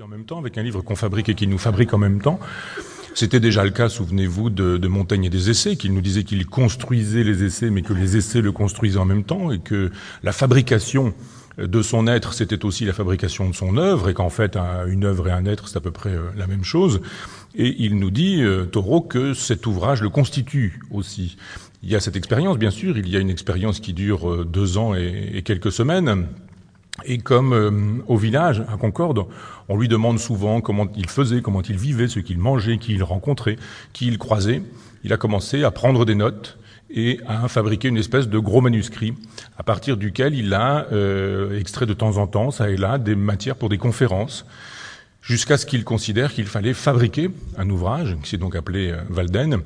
en 0.00 0.08
même 0.08 0.24
temps 0.24 0.38
avec 0.38 0.56
un 0.56 0.62
livre 0.62 0.80
qu'on 0.80 0.96
fabrique 0.96 1.28
et 1.28 1.34
qu'il 1.34 1.50
nous 1.50 1.58
fabrique 1.58 1.92
en 1.92 1.98
même 1.98 2.22
temps. 2.22 2.40
C'était 3.14 3.40
déjà 3.40 3.62
le 3.62 3.68
cas, 3.68 3.90
souvenez-vous, 3.90 4.48
de, 4.48 4.78
de, 4.78 4.88
Montaigne 4.88 5.24
et 5.24 5.28
des 5.28 5.50
essais, 5.50 5.76
qu'il 5.76 5.92
nous 5.92 6.00
disait 6.00 6.24
qu'il 6.24 6.46
construisait 6.46 7.24
les 7.24 7.44
essais, 7.44 7.68
mais 7.68 7.82
que 7.82 7.92
les 7.92 8.16
essais 8.16 8.40
le 8.40 8.52
construisaient 8.52 8.98
en 8.98 9.04
même 9.04 9.22
temps, 9.22 9.52
et 9.52 9.58
que 9.58 9.90
la 10.22 10.32
fabrication 10.32 11.12
de 11.58 11.82
son 11.82 12.06
être, 12.06 12.32
c'était 12.32 12.64
aussi 12.64 12.86
la 12.86 12.94
fabrication 12.94 13.50
de 13.50 13.54
son 13.54 13.76
œuvre, 13.76 14.08
et 14.08 14.14
qu'en 14.14 14.30
fait, 14.30 14.56
une 14.88 15.04
œuvre 15.04 15.28
et 15.28 15.30
un 15.32 15.44
être, 15.44 15.68
c'est 15.68 15.76
à 15.76 15.82
peu 15.82 15.90
près 15.90 16.14
euh, 16.14 16.30
la 16.38 16.46
même 16.46 16.64
chose. 16.64 17.02
Et 17.54 17.76
il 17.80 17.98
nous 17.98 18.10
dit, 18.10 18.40
euh, 18.40 18.64
que 19.10 19.34
cet 19.34 19.66
ouvrage 19.66 20.00
le 20.00 20.08
constitue 20.08 20.80
aussi. 20.90 21.36
Il 21.82 21.90
y 21.90 21.96
a 21.96 22.00
cette 22.00 22.16
expérience, 22.16 22.56
bien 22.56 22.70
sûr, 22.70 22.96
il 22.96 23.10
y 23.10 23.16
a 23.18 23.20
une 23.20 23.28
expérience 23.28 23.78
qui 23.78 23.92
dure 23.92 24.30
euh, 24.30 24.44
deux 24.46 24.78
ans 24.78 24.94
et 24.94 25.42
quelques 25.44 25.70
semaines, 25.70 26.28
et 27.04 27.18
comme 27.18 27.52
euh, 27.52 28.02
au 28.06 28.16
village, 28.16 28.62
à 28.72 28.76
Concorde, 28.76 29.24
on 29.68 29.76
lui 29.76 29.88
demande 29.88 30.18
souvent 30.18 30.60
comment 30.60 30.86
il 30.94 31.08
faisait, 31.08 31.40
comment 31.40 31.62
il 31.62 31.76
vivait, 31.76 32.08
ce 32.08 32.20
qu'il 32.20 32.38
mangeait, 32.38 32.78
qui 32.78 32.94
il 32.94 33.02
rencontrait, 33.02 33.56
qui 33.92 34.06
il 34.06 34.18
croisait, 34.18 34.62
il 35.04 35.12
a 35.12 35.16
commencé 35.16 35.64
à 35.64 35.70
prendre 35.70 36.04
des 36.04 36.14
notes 36.14 36.58
et 36.90 37.18
à 37.26 37.48
fabriquer 37.48 37.88
une 37.88 37.96
espèce 37.96 38.28
de 38.28 38.38
gros 38.38 38.60
manuscrit 38.60 39.14
à 39.56 39.62
partir 39.62 39.96
duquel 39.96 40.34
il 40.34 40.52
a 40.52 40.86
euh, 40.92 41.58
extrait 41.58 41.86
de 41.86 41.94
temps 41.94 42.18
en 42.18 42.26
temps, 42.26 42.50
ça 42.50 42.68
et 42.68 42.76
là, 42.76 42.98
des 42.98 43.14
matières 43.14 43.56
pour 43.56 43.70
des 43.70 43.78
conférences, 43.78 44.44
jusqu'à 45.22 45.56
ce 45.56 45.64
qu'il 45.64 45.84
considère 45.84 46.34
qu'il 46.34 46.46
fallait 46.46 46.74
fabriquer 46.74 47.30
un 47.56 47.70
ouvrage, 47.70 48.16
qui 48.22 48.30
s'est 48.30 48.36
donc 48.36 48.56
appelé 48.56 48.90
euh, 48.90 49.00
Valden, 49.08 49.62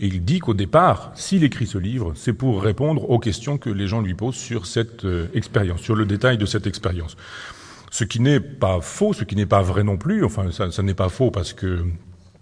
et 0.00 0.06
il 0.06 0.24
dit 0.24 0.38
qu'au 0.38 0.54
départ, 0.54 1.10
s'il 1.16 1.42
écrit 1.42 1.66
ce 1.66 1.78
livre, 1.78 2.12
c'est 2.14 2.32
pour 2.32 2.62
répondre 2.62 3.10
aux 3.10 3.18
questions 3.18 3.58
que 3.58 3.70
les 3.70 3.88
gens 3.88 4.00
lui 4.00 4.14
posent 4.14 4.36
sur 4.36 4.66
cette 4.66 5.04
euh, 5.04 5.26
expérience, 5.34 5.80
sur 5.80 5.96
le 5.96 6.06
détail 6.06 6.38
de 6.38 6.46
cette 6.46 6.68
expérience. 6.68 7.16
Ce 7.90 8.04
qui 8.04 8.20
n'est 8.20 8.38
pas 8.38 8.80
faux, 8.80 9.12
ce 9.12 9.24
qui 9.24 9.34
n'est 9.34 9.46
pas 9.46 9.62
vrai 9.62 9.82
non 9.82 9.96
plus. 9.96 10.24
Enfin, 10.24 10.52
ça, 10.52 10.70
ça 10.70 10.82
n'est 10.82 10.94
pas 10.94 11.08
faux 11.08 11.30
parce 11.30 11.52
que 11.52 11.84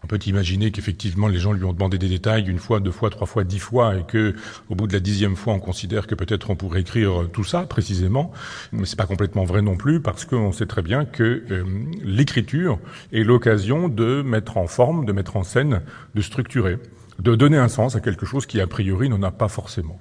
on 0.06 0.08
peut 0.08 0.20
imaginer 0.26 0.70
qu'effectivement 0.70 1.26
les 1.26 1.40
gens 1.40 1.52
lui 1.52 1.64
ont 1.64 1.72
demandé 1.72 1.98
des 1.98 2.08
détails 2.08 2.48
une 2.48 2.60
fois, 2.60 2.78
deux 2.78 2.92
fois, 2.92 3.10
trois 3.10 3.26
fois, 3.26 3.42
dix 3.42 3.58
fois, 3.58 3.96
et 3.96 4.04
que 4.04 4.36
au 4.70 4.76
bout 4.76 4.86
de 4.86 4.92
la 4.92 5.00
dixième 5.00 5.34
fois, 5.34 5.52
on 5.52 5.58
considère 5.58 6.06
que 6.06 6.14
peut-être 6.14 6.48
on 6.48 6.54
pourrait 6.54 6.82
écrire 6.82 7.28
tout 7.32 7.42
ça 7.42 7.62
précisément. 7.62 8.30
Mais 8.70 8.86
c'est 8.86 8.94
pas 8.94 9.06
complètement 9.06 9.44
vrai 9.44 9.62
non 9.62 9.76
plus 9.76 10.00
parce 10.00 10.24
qu'on 10.24 10.52
sait 10.52 10.66
très 10.66 10.82
bien 10.82 11.06
que 11.06 11.42
euh, 11.50 11.64
l'écriture 12.04 12.78
est 13.12 13.24
l'occasion 13.24 13.88
de 13.88 14.22
mettre 14.22 14.58
en 14.58 14.68
forme, 14.68 15.06
de 15.06 15.12
mettre 15.12 15.36
en 15.36 15.42
scène, 15.42 15.82
de 16.14 16.20
structurer 16.20 16.78
de 17.18 17.34
donner 17.34 17.56
un 17.56 17.68
sens 17.68 17.96
à 17.96 18.00
quelque 18.00 18.26
chose 18.26 18.44
qui, 18.44 18.60
a 18.60 18.66
priori, 18.66 19.08
n'en 19.08 19.22
a 19.22 19.30
pas 19.30 19.48
forcément. 19.48 19.98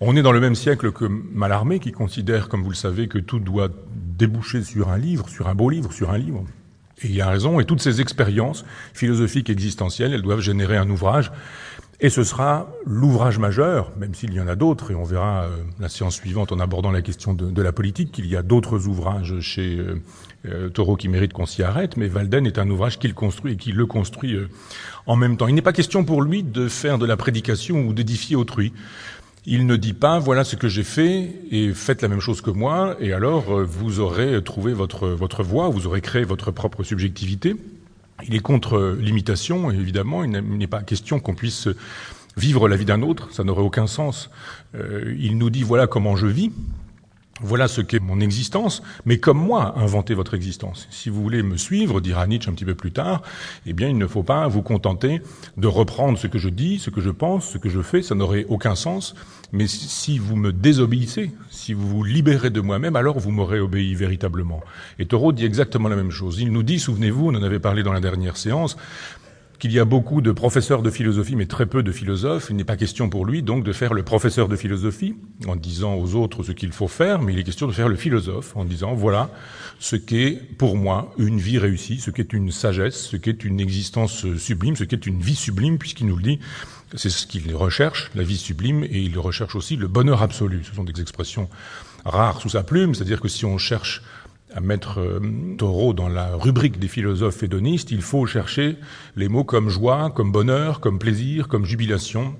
On 0.00 0.14
est 0.16 0.22
dans 0.22 0.32
le 0.32 0.38
même 0.38 0.54
siècle 0.54 0.92
que 0.92 1.06
Mallarmé, 1.06 1.80
qui 1.80 1.90
considère, 1.90 2.50
comme 2.50 2.62
vous 2.62 2.70
le 2.70 2.76
savez, 2.76 3.08
que 3.08 3.18
tout 3.18 3.40
doit 3.40 3.70
déboucher 3.90 4.62
sur 4.62 4.90
un 4.90 4.98
livre, 4.98 5.30
sur 5.30 5.48
un 5.48 5.54
beau 5.54 5.70
livre, 5.70 5.92
sur 5.94 6.10
un 6.10 6.18
livre. 6.18 6.44
Et 7.02 7.08
il 7.08 7.20
a 7.20 7.28
raison, 7.28 7.60
et 7.60 7.64
toutes 7.64 7.80
ces 7.80 8.00
expériences 8.00 8.64
philosophiques 8.94 9.50
existentielles, 9.50 10.12
elles 10.12 10.22
doivent 10.22 10.40
générer 10.40 10.76
un 10.76 10.88
ouvrage. 10.90 11.32
Et 12.00 12.10
ce 12.10 12.24
sera 12.24 12.68
l'ouvrage 12.84 13.38
majeur, 13.38 13.92
même 13.96 14.12
s'il 14.12 14.34
y 14.34 14.40
en 14.40 14.48
a 14.48 14.56
d'autres, 14.56 14.90
et 14.90 14.94
on 14.96 15.04
verra 15.04 15.44
euh, 15.44 15.56
la 15.78 15.88
séance 15.88 16.16
suivante 16.16 16.50
en 16.50 16.58
abordant 16.58 16.90
la 16.90 17.00
question 17.00 17.32
de, 17.32 17.62
la 17.62 17.70
politique, 17.70 18.10
qu'il 18.10 18.26
y 18.26 18.34
a 18.34 18.42
d'autres 18.42 18.88
ouvrages 18.88 19.38
chez 19.38 19.76
euh, 19.76 20.02
euh, 20.46 20.68
Taureau 20.68 20.96
qui 20.96 21.08
méritent 21.08 21.32
qu'on 21.32 21.46
s'y 21.46 21.62
arrête, 21.62 21.96
mais 21.96 22.08
Valden 22.08 22.46
est 22.46 22.58
un 22.58 22.68
ouvrage 22.68 22.98
qu'il 22.98 23.14
construit 23.14 23.52
et 23.52 23.56
qui 23.56 23.70
le 23.70 23.86
construit 23.86 24.34
euh, 24.34 24.48
en 25.06 25.14
même 25.14 25.36
temps. 25.36 25.46
Il 25.46 25.54
n'est 25.54 25.62
pas 25.62 25.72
question 25.72 26.04
pour 26.04 26.22
lui 26.22 26.42
de 26.42 26.66
faire 26.66 26.98
de 26.98 27.06
la 27.06 27.16
prédication 27.16 27.82
ou 27.82 27.92
d'édifier 27.92 28.34
autrui. 28.34 28.72
Il 29.44 29.66
ne 29.66 29.74
dit 29.74 29.92
pas 29.92 30.20
voilà 30.20 30.44
ce 30.44 30.54
que 30.54 30.68
j'ai 30.68 30.84
fait 30.84 31.30
et 31.50 31.72
faites 31.74 32.00
la 32.02 32.08
même 32.08 32.20
chose 32.20 32.40
que 32.40 32.50
moi 32.50 32.96
et 33.00 33.12
alors 33.12 33.50
euh, 33.50 33.64
vous 33.64 33.98
aurez 33.98 34.42
trouvé 34.44 34.72
votre 34.72 35.08
votre 35.08 35.42
voie, 35.42 35.68
vous 35.68 35.86
aurez 35.86 36.00
créé 36.00 36.22
votre 36.22 36.52
propre 36.52 36.84
subjectivité. 36.84 37.56
Il 38.28 38.36
est 38.36 38.40
contre 38.40 38.96
l'imitation 39.00 39.72
évidemment, 39.72 40.22
il 40.22 40.30
n'est 40.30 40.66
pas 40.68 40.82
question 40.82 41.18
qu'on 41.18 41.34
puisse 41.34 41.68
vivre 42.36 42.68
la 42.68 42.76
vie 42.76 42.84
d'un 42.84 43.02
autre, 43.02 43.32
ça 43.32 43.42
n'aurait 43.42 43.62
aucun 43.62 43.88
sens. 43.88 44.30
Euh, 44.76 45.14
il 45.18 45.36
nous 45.38 45.50
dit 45.50 45.64
voilà 45.64 45.88
comment 45.88 46.14
je 46.14 46.28
vis, 46.28 46.52
voilà 47.42 47.68
ce 47.68 47.80
qu'est 47.80 48.00
mon 48.00 48.20
existence, 48.20 48.82
mais 49.04 49.18
comme 49.18 49.38
moi, 49.38 49.74
inventez 49.76 50.14
votre 50.14 50.34
existence. 50.34 50.86
Si 50.90 51.10
vous 51.10 51.22
voulez 51.22 51.42
me 51.42 51.56
suivre, 51.56 52.00
dira 52.00 52.26
Nietzsche 52.26 52.48
un 52.48 52.54
petit 52.54 52.64
peu 52.64 52.74
plus 52.74 52.92
tard, 52.92 53.22
eh 53.66 53.72
bien, 53.72 53.88
il 53.88 53.98
ne 53.98 54.06
faut 54.06 54.22
pas 54.22 54.46
vous 54.48 54.62
contenter 54.62 55.20
de 55.56 55.66
reprendre 55.66 56.18
ce 56.18 56.26
que 56.26 56.38
je 56.38 56.48
dis, 56.48 56.78
ce 56.78 56.90
que 56.90 57.00
je 57.00 57.10
pense, 57.10 57.48
ce 57.48 57.58
que 57.58 57.68
je 57.68 57.80
fais, 57.80 58.02
ça 58.02 58.14
n'aurait 58.14 58.46
aucun 58.48 58.74
sens. 58.74 59.14
Mais 59.52 59.66
si 59.66 60.18
vous 60.18 60.36
me 60.36 60.52
désobéissez, 60.52 61.30
si 61.50 61.74
vous 61.74 61.86
vous 61.86 62.04
libérez 62.04 62.50
de 62.50 62.60
moi-même, 62.60 62.96
alors 62.96 63.18
vous 63.18 63.30
m'aurez 63.30 63.60
obéi 63.60 63.94
véritablement. 63.94 64.60
Et 64.98 65.06
Thoreau 65.06 65.32
dit 65.32 65.44
exactement 65.44 65.88
la 65.88 65.96
même 65.96 66.10
chose. 66.10 66.40
Il 66.40 66.52
nous 66.52 66.62
dit, 66.62 66.78
souvenez-vous, 66.78 67.28
on 67.28 67.34
en 67.34 67.42
avait 67.42 67.58
parlé 67.58 67.82
dans 67.82 67.92
la 67.92 68.00
dernière 68.00 68.36
séance, 68.36 68.76
qu'il 69.62 69.72
y 69.72 69.78
a 69.78 69.84
beaucoup 69.84 70.22
de 70.22 70.32
professeurs 70.32 70.82
de 70.82 70.90
philosophie, 70.90 71.36
mais 71.36 71.46
très 71.46 71.66
peu 71.66 71.84
de 71.84 71.92
philosophes. 71.92 72.48
Il 72.50 72.56
n'est 72.56 72.64
pas 72.64 72.76
question 72.76 73.08
pour 73.08 73.24
lui, 73.24 73.44
donc, 73.44 73.62
de 73.62 73.72
faire 73.72 73.94
le 73.94 74.02
professeur 74.02 74.48
de 74.48 74.56
philosophie, 74.56 75.14
en 75.46 75.54
disant 75.54 75.94
aux 75.94 76.16
autres 76.16 76.42
ce 76.42 76.50
qu'il 76.50 76.72
faut 76.72 76.88
faire, 76.88 77.22
mais 77.22 77.32
il 77.32 77.38
est 77.38 77.44
question 77.44 77.68
de 77.68 77.72
faire 77.72 77.86
le 77.86 77.94
philosophe, 77.94 78.56
en 78.56 78.64
disant, 78.64 78.92
voilà 78.94 79.30
ce 79.78 79.94
qu'est, 79.94 80.40
pour 80.58 80.76
moi, 80.76 81.14
une 81.16 81.38
vie 81.38 81.58
réussie, 81.58 82.00
ce 82.00 82.10
qu'est 82.10 82.32
une 82.32 82.50
sagesse, 82.50 83.06
ce 83.06 83.16
qu'est 83.16 83.44
une 83.44 83.60
existence 83.60 84.26
sublime, 84.36 84.74
ce 84.74 84.82
qu'est 84.82 85.06
une 85.06 85.20
vie 85.20 85.36
sublime, 85.36 85.78
puisqu'il 85.78 86.08
nous 86.08 86.16
le 86.16 86.24
dit, 86.24 86.40
c'est 86.96 87.08
ce 87.08 87.28
qu'il 87.28 87.54
recherche, 87.54 88.10
la 88.16 88.24
vie 88.24 88.38
sublime, 88.38 88.82
et 88.82 89.00
il 89.00 89.16
recherche 89.16 89.54
aussi 89.54 89.76
le 89.76 89.86
bonheur 89.86 90.24
absolu. 90.24 90.64
Ce 90.68 90.74
sont 90.74 90.82
des 90.82 91.00
expressions 91.00 91.48
rares 92.04 92.40
sous 92.40 92.48
sa 92.48 92.64
plume, 92.64 92.96
c'est-à-dire 92.96 93.20
que 93.20 93.28
si 93.28 93.44
on 93.44 93.58
cherche 93.58 94.02
à 94.54 94.60
mettre 94.60 95.00
euh, 95.00 95.20
Taureau 95.56 95.92
dans 95.92 96.08
la 96.08 96.34
rubrique 96.36 96.78
des 96.78 96.88
philosophes 96.88 97.42
hédonistes, 97.42 97.90
il 97.90 98.02
faut 98.02 98.26
chercher 98.26 98.76
les 99.16 99.28
mots 99.28 99.44
comme 99.44 99.68
joie, 99.68 100.10
comme 100.10 100.32
bonheur, 100.32 100.80
comme 100.80 100.98
plaisir, 100.98 101.48
comme 101.48 101.64
jubilation, 101.64 102.34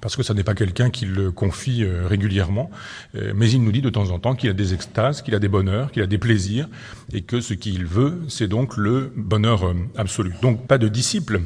parce 0.00 0.16
que 0.16 0.22
ça 0.22 0.34
n'est 0.34 0.44
pas 0.44 0.54
quelqu'un 0.54 0.90
qui 0.90 1.06
le 1.06 1.30
confie 1.30 1.84
euh, 1.84 2.06
régulièrement, 2.06 2.70
euh, 3.14 3.32
mais 3.34 3.50
il 3.50 3.62
nous 3.62 3.72
dit 3.72 3.82
de 3.82 3.90
temps 3.90 4.10
en 4.10 4.18
temps 4.18 4.34
qu'il 4.34 4.50
a 4.50 4.54
des 4.54 4.74
extases, 4.74 5.22
qu'il 5.22 5.34
a 5.34 5.38
des 5.38 5.48
bonheurs, 5.48 5.90
qu'il 5.92 6.02
a 6.02 6.06
des 6.06 6.18
plaisirs, 6.18 6.68
et 7.12 7.22
que 7.22 7.40
ce 7.40 7.54
qu'il 7.54 7.86
veut, 7.86 8.20
c'est 8.28 8.48
donc 8.48 8.76
le 8.76 9.12
bonheur 9.16 9.74
absolu. 9.96 10.32
Donc 10.42 10.66
pas 10.66 10.78
de 10.78 10.88
disciple, 10.88 11.40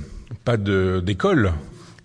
pas 0.45 0.57
d'école, 0.57 1.53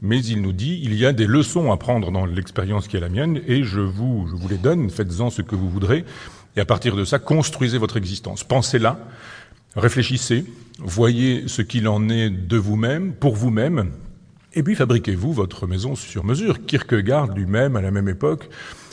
mais 0.01 0.23
il 0.23 0.41
nous 0.41 0.51
dit 0.51 0.79
il 0.83 0.93
y 0.95 1.05
a 1.05 1.13
des 1.13 1.25
leçons 1.25 1.71
à 1.71 1.77
prendre 1.77 2.11
dans 2.11 2.25
l'expérience 2.25 2.87
qui 2.87 2.97
est 2.97 2.99
la 2.99 3.09
mienne, 3.09 3.41
et 3.47 3.63
je 3.63 3.79
vous, 3.79 4.27
je 4.29 4.35
vous 4.35 4.47
les 4.47 4.57
donne, 4.57 4.89
faites-en 4.89 5.29
ce 5.29 5.41
que 5.41 5.55
vous 5.55 5.69
voudrez, 5.69 6.05
et 6.55 6.61
à 6.61 6.65
partir 6.65 6.95
de 6.95 7.05
ça, 7.05 7.19
construisez 7.19 7.77
votre 7.77 7.97
existence. 7.97 8.43
Pensez-la, 8.43 8.97
réfléchissez, 9.75 10.45
voyez 10.79 11.47
ce 11.47 11.61
qu'il 11.61 11.87
en 11.87 12.09
est 12.09 12.29
de 12.29 12.57
vous-même, 12.57 13.13
pour 13.13 13.35
vous-même, 13.35 13.91
et 14.53 14.63
puis 14.63 14.75
fabriquez-vous 14.75 15.33
votre 15.33 15.67
maison 15.67 15.95
sur 15.95 16.23
mesure. 16.23 16.65
Kierkegaard 16.65 17.33
lui-même, 17.33 17.75
à 17.75 17.81
la 17.81 17.91
même 17.91 18.07
époque, 18.07 18.49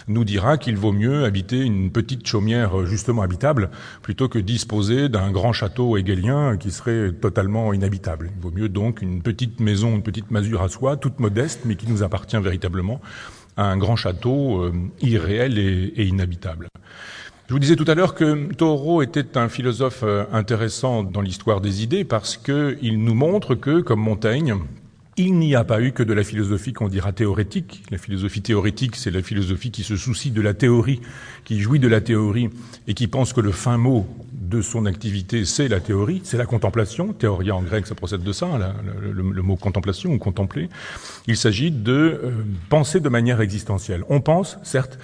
nous 0.09 0.25
dira 0.25 0.59
qu'il 0.59 0.77
vaut 0.77 0.91
mieux 0.91 1.25
habiter 1.25 1.61
une 1.61 1.93
petite 1.93 2.27
chaumière 2.27 2.85
justement 2.87 3.23
habitable 3.23 3.71
plutôt 4.03 4.29
que 4.29 4.41
disposer 4.41 5.09
d'un 5.09 5.31
grand 5.31 5.53
château 5.53 5.97
hegelien 5.97 6.57
qui 6.57 6.73
serait 6.73 7.13
totalement 7.13 7.73
inhabitable. 7.73 8.31
Il 8.37 8.43
vaut 8.43 8.51
mieux 8.51 8.69
donc 8.69 9.03
une 9.03 9.23
petite 9.23 9.61
maison, 9.61 9.95
une 9.95 10.03
petite 10.03 10.33
masure 10.33 10.63
à 10.63 10.69
soi, 10.69 10.97
toute 10.97 11.21
modeste, 11.21 11.61
mais 11.65 11.77
qui 11.77 11.89
nous 11.89 12.03
appartient 12.03 12.39
véritablement, 12.39 13.01
à 13.57 13.65
un 13.65 13.77
grand 13.77 13.95
château 13.95 14.63
euh, 14.63 14.73
irréel 15.01 15.59
et 15.59 16.05
inhabitable. 16.05 16.67
Je 17.53 17.55
vous 17.55 17.61
disais 17.61 17.77
tout 17.77 17.85
à 17.87 17.95
l'heure 17.95 18.15
que 18.15 18.51
Thoreau 18.55 19.03
était 19.03 19.37
un 19.37 19.51
philosophe 19.51 20.05
euh, 20.05 20.25
intéressant 20.33 21.03
dans 21.03 21.21
l'histoire 21.21 21.61
des 21.61 21.83
idées 21.83 22.03
parce 22.03 22.39
qu'il 22.39 23.05
nous 23.05 23.13
montre 23.13 23.55
que, 23.55 23.83
comme 23.83 24.01
Montaigne, 24.01 24.55
il 25.19 25.35
n'y 25.35 25.55
a 25.55 25.63
pas 25.63 25.83
eu 25.83 25.93
que 25.93 26.03
de 26.03 26.15
la 26.15 26.25
philosophie 26.25 26.73
qu'on 26.73 26.89
dira 26.89 27.13
théorétique. 27.13 27.83
La 27.91 27.99
philosophie 27.99 28.41
théorétique, 28.41 28.97
c'est 28.97 29.11
la 29.11 29.21
philosophie 29.21 29.71
qui 29.71 29.83
se 29.83 29.97
soucie 29.97 30.31
de 30.31 30.41
la 30.41 30.55
théorie, 30.55 31.03
qui 31.45 31.61
jouit 31.61 31.79
de 31.79 31.89
la 31.89 32.01
théorie 32.01 32.49
et 32.89 32.95
qui 32.95 33.07
pense 33.07 33.35
que 33.35 33.43
le 33.43 33.53
fin 33.53 33.77
mot 33.77 34.07
de 34.53 34.61
son 34.61 34.85
activité, 34.85 35.47
c'est 35.47 35.67
la 35.67 35.81
théorie, 35.81 36.21
c'est 36.25 36.37
la 36.37 36.45
contemplation. 36.45 37.15
Théoria 37.15 37.57
en 37.57 37.63
grec, 37.63 37.87
ça 37.87 37.95
procède 37.95 38.23
de 38.23 38.33
ça, 38.33 38.47
le, 39.01 39.43
mot 39.43 39.57
contemplation 39.57 40.13
ou 40.13 40.19
contempler. 40.19 40.69
Il 41.27 41.39
s'agit 41.39 41.71
de 41.71 41.93
euh, 41.93 42.31
penser 42.69 43.01
de 43.01 43.09
manière 43.09 43.41
existentielle. 43.41 44.05
On 44.11 44.21
pense, 44.21 44.59
certes, 44.63 44.99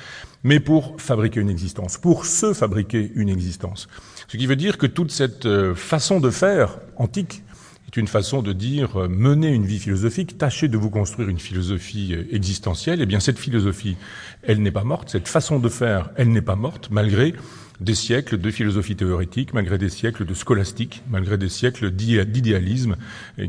mais 0.44 0.60
pour 0.60 1.00
fabriquer 1.00 1.40
une 1.40 1.48
existence, 1.48 1.96
pour 1.96 2.26
se 2.26 2.52
fabriquer 2.52 3.10
une 3.14 3.30
existence. 3.30 3.88
Ce 4.28 4.36
qui 4.36 4.46
veut 4.46 4.56
dire 4.56 4.76
que 4.76 4.86
toute 4.86 5.10
cette 5.10 5.46
euh, 5.46 5.74
façon 5.74 6.20
de 6.20 6.28
faire 6.28 6.78
antique 6.96 7.42
est 7.86 7.96
une 7.96 8.06
façon 8.06 8.42
de 8.42 8.52
dire 8.52 9.00
euh, 9.00 9.08
mener 9.08 9.48
une 9.48 9.64
vie 9.64 9.78
philosophique, 9.78 10.36
tâcher 10.36 10.68
de 10.68 10.76
vous 10.76 10.90
construire 10.90 11.30
une 11.30 11.38
philosophie 11.38 12.14
existentielle. 12.30 13.00
Eh 13.00 13.06
bien, 13.06 13.18
cette 13.18 13.38
philosophie, 13.38 13.96
elle 14.42 14.60
n'est 14.60 14.70
pas 14.70 14.84
morte. 14.84 15.08
Cette 15.08 15.26
façon 15.26 15.58
de 15.58 15.70
faire, 15.70 16.10
elle 16.16 16.30
n'est 16.32 16.42
pas 16.42 16.56
morte, 16.56 16.90
malgré 16.90 17.34
des 17.80 17.94
siècles 17.94 18.38
de 18.38 18.50
philosophie 18.50 18.96
théorétique, 18.96 19.54
malgré 19.54 19.78
des 19.78 19.88
siècles 19.88 20.24
de 20.24 20.34
scolastique, 20.34 21.02
malgré 21.08 21.38
des 21.38 21.48
siècles 21.48 21.90
d'idéalisme, 21.90 22.96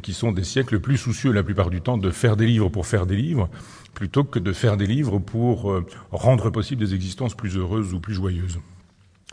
qui 0.03 0.13
sont 0.13 0.31
des 0.31 0.43
siècles 0.43 0.79
plus 0.79 0.97
soucieux 0.97 1.31
la 1.31 1.43
plupart 1.43 1.69
du 1.69 1.81
temps 1.81 1.97
de 1.97 2.11
faire 2.11 2.37
des 2.37 2.45
livres 2.45 2.69
pour 2.69 2.85
faire 2.85 3.05
des 3.05 3.15
livres, 3.15 3.49
plutôt 3.93 4.23
que 4.23 4.39
de 4.39 4.53
faire 4.53 4.77
des 4.77 4.87
livres 4.87 5.19
pour 5.19 5.71
euh, 5.71 5.85
rendre 6.11 6.49
possible 6.49 6.83
des 6.85 6.93
existences 6.93 7.35
plus 7.35 7.57
heureuses 7.57 7.93
ou 7.93 7.99
plus 7.99 8.13
joyeuses. 8.13 8.59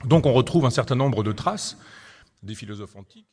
Donc 0.04 0.26
on 0.26 0.32
retrouve 0.32 0.66
un 0.66 0.70
certain 0.70 0.96
nombre 0.96 1.22
de 1.22 1.32
traces 1.32 1.78
des 2.42 2.54
philosophes 2.54 2.96
antiques 2.96 3.24